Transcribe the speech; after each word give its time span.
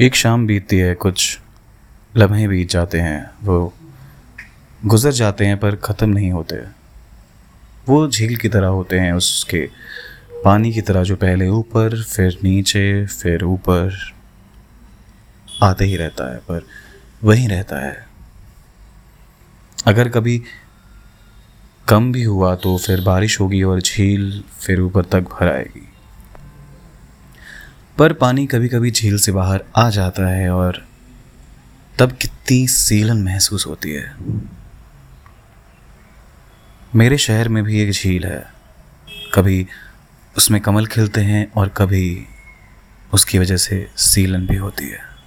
एक 0.00 0.14
शाम 0.14 0.46
बीतती 0.46 0.76
है, 0.78 0.94
कुछ 0.94 1.38
लम्हे 2.14 2.46
बीत 2.48 2.70
जाते 2.70 2.98
हैं, 2.98 3.30
वो 3.42 3.72
गुज़र 4.86 5.12
जाते 5.12 5.46
हैं 5.46 5.56
पर 5.58 5.76
ख़त्म 5.76 6.08
नहीं 6.08 6.30
होते। 6.30 6.56
वो 7.88 7.96
झील 8.08 8.36
की 8.36 8.48
तरह 8.48 8.66
होते 8.68 8.98
हैं, 8.98 9.12
उसके 9.12 9.68
पानी 10.44 10.72
की 10.72 10.80
तरह 10.80 11.02
जो 11.02 11.16
पहले 11.16 11.48
ऊपर, 11.48 12.02
फिर 12.02 12.38
नीचे, 12.44 13.06
फिर 13.06 13.44
ऊपर 13.44 13.98
आते 15.62 15.84
ही 15.84 15.96
रहता 15.96 16.30
है, 16.32 16.38
पर 16.38 16.66
वहीं 17.24 17.48
रहता 17.48 17.84
है। 17.86 18.06
अगर 19.86 20.08
कभी 20.08 20.42
कम 21.88 22.12
भी 22.12 22.22
हुआ 22.22 22.54
तो 22.54 22.78
फिर 22.78 23.00
बारिश 23.00 23.40
होगी 23.40 23.62
और 23.62 23.80
झील 23.80 24.42
फिर 24.60 24.80
ऊपर 24.80 25.04
तक 25.04 25.28
भर 25.32 25.52
आएगी। 25.52 25.86
पर 27.98 28.12
पानी 28.12 28.46
कभी 28.46 28.68
कभी 28.68 28.90
झील 28.90 29.18
से 29.18 29.32
बाहर 29.32 29.64
आ 29.76 29.90
जाता 29.90 30.28
है 30.28 30.50
और 30.50 30.86
तब 31.98 32.12
कितनी 32.12 32.68
सीलन 32.68 33.22
महसूस 33.22 33.66
होती 33.66 33.90
है। 33.90 34.14
मेरे 36.94 37.18
शहर 37.18 37.48
में 37.48 37.64
भी 37.64 37.80
एक 37.80 37.90
झील 37.90 38.24
है। 38.24 38.46
कभी 39.34 39.66
उसमें 40.36 40.60
कमल 40.60 40.86
खिलते 40.86 41.20
हैं 41.20 41.52
और 41.52 41.68
कभी 41.68 42.26
उसकी 43.14 43.38
वजह 43.38 43.56
से 43.56 43.90
सीलन 43.96 44.46
भी 44.46 44.56
होती 44.56 44.88
है। 44.88 45.17